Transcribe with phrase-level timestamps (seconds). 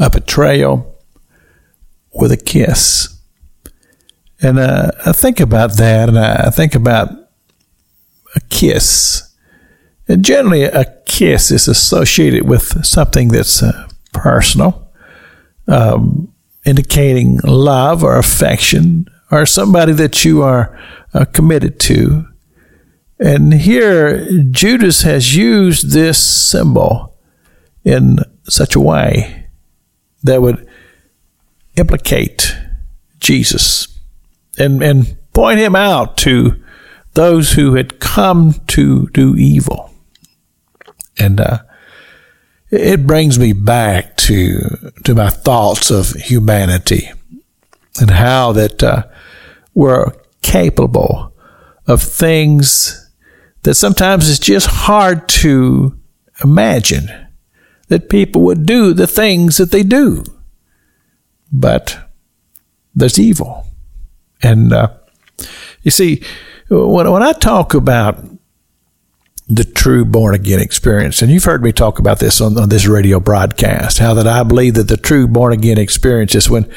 [0.00, 0.98] a betrayal
[2.12, 3.20] with a kiss.
[4.42, 7.10] And uh, I think about that, and I think about
[8.34, 9.34] a kiss.
[10.08, 14.90] And generally, a kiss is associated with something that's uh, personal,
[15.68, 16.32] um,
[16.64, 20.76] indicating love or affection, or somebody that you are
[21.12, 22.26] uh, committed to.
[23.18, 27.18] And here, Judas has used this symbol
[27.84, 29.39] in such a way
[30.22, 30.68] that would
[31.76, 32.56] implicate
[33.18, 33.98] Jesus
[34.58, 36.62] and, and point him out to
[37.14, 39.92] those who had come to do evil.
[41.18, 41.58] And uh,
[42.70, 47.10] it brings me back to to my thoughts of humanity
[48.00, 49.06] and how that uh,
[49.74, 51.34] we're capable
[51.86, 53.10] of things
[53.62, 55.98] that sometimes it's just hard to
[56.42, 57.08] imagine
[57.90, 60.24] that people would do the things that they do.
[61.52, 61.98] But
[62.94, 63.66] there's evil.
[64.42, 64.94] And uh,
[65.82, 66.22] you see,
[66.68, 68.24] when, when I talk about
[69.48, 72.86] the true born again experience, and you've heard me talk about this on, on this
[72.86, 76.70] radio broadcast, how that I believe that the true born again experience is when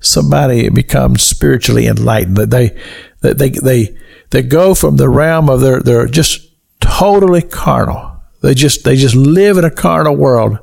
[0.00, 2.80] somebody becomes spiritually enlightened, that they,
[3.20, 3.98] that they, they,
[4.30, 8.13] they go from the realm of their, they're just totally carnal.
[8.44, 10.58] They just, they just live in a carnal world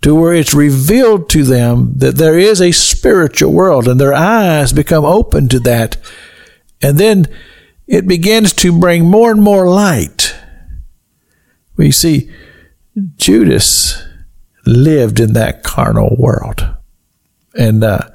[0.00, 4.72] to where it's revealed to them that there is a spiritual world and their eyes
[4.72, 5.98] become open to that.
[6.80, 7.26] And then
[7.86, 10.34] it begins to bring more and more light.
[11.76, 12.30] We see
[13.16, 14.02] Judas
[14.64, 16.66] lived in that carnal world.
[17.54, 18.08] And uh,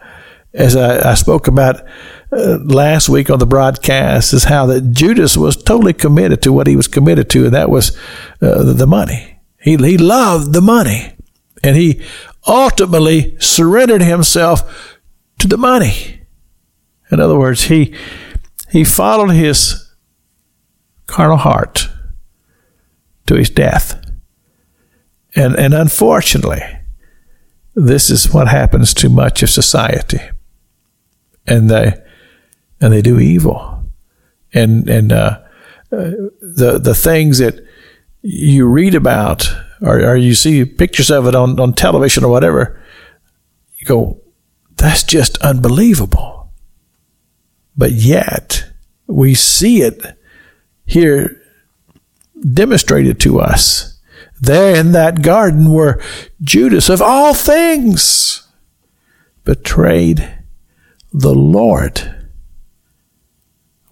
[0.57, 1.85] as I, I, spoke about
[2.31, 6.67] uh, last week on the broadcast, is how that Judas was totally committed to what
[6.67, 7.95] he was committed to, and that was
[8.41, 9.39] uh, the money.
[9.59, 11.13] He, he loved the money.
[11.63, 12.01] And he
[12.47, 14.97] ultimately surrendered himself
[15.39, 16.21] to the money.
[17.11, 17.93] In other words, he,
[18.71, 19.93] he followed his
[21.05, 21.89] carnal heart
[23.27, 24.01] to his death.
[25.35, 26.61] And, and unfortunately,
[27.75, 30.19] this is what happens to much of society.
[31.47, 31.93] And they,
[32.81, 33.83] and they do evil.
[34.53, 35.39] And, and, uh,
[35.91, 37.65] uh, the, the things that
[38.21, 39.49] you read about
[39.81, 42.81] or, or you see pictures of it on, on television or whatever,
[43.77, 44.19] you go,
[44.75, 46.51] that's just unbelievable.
[47.75, 48.65] But yet,
[49.05, 50.01] we see it
[50.85, 51.41] here
[52.53, 53.99] demonstrated to us.
[54.39, 56.01] There in that garden where
[56.41, 58.47] Judas, of all things,
[59.43, 60.36] betrayed
[61.11, 62.15] the Lord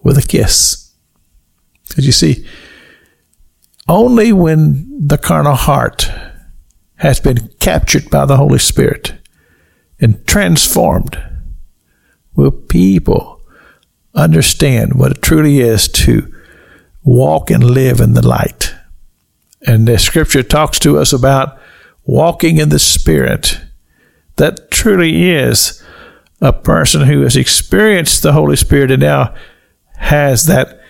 [0.02, 0.94] with a kiss.
[1.88, 2.46] Because you see,
[3.88, 6.10] only when the carnal heart
[6.96, 9.14] has been captured by the Holy Spirit
[10.00, 11.18] and transformed
[12.34, 13.40] will people
[14.14, 16.32] understand what it truly is to
[17.02, 18.74] walk and live in the light.
[19.66, 21.58] And the scripture talks to us about
[22.04, 23.60] walking in the Spirit.
[24.36, 25.82] That truly is
[26.40, 29.34] a person who has experienced the Holy Spirit and now
[29.96, 30.80] has that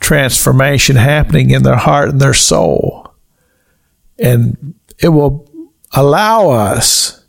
[0.00, 3.14] transformation happening in their heart and their soul.
[4.18, 5.48] And it will
[5.92, 7.24] allow us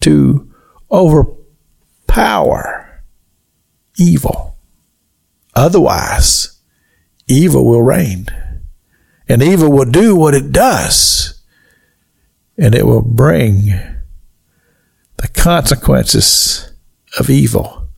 [0.00, 0.52] to
[0.90, 2.82] overpower
[3.96, 4.58] evil.
[5.54, 6.60] Otherwise,
[7.28, 8.26] evil will reign.
[9.28, 11.40] And evil will do what it does.
[12.58, 13.66] And it will bring
[15.16, 16.71] the consequences
[17.18, 17.88] of evil,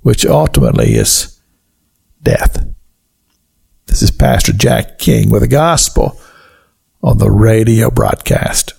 [0.00, 1.40] which ultimately is
[2.22, 2.66] death.
[3.86, 6.20] This is Pastor Jack King with the gospel
[7.02, 8.74] on the radio broadcast.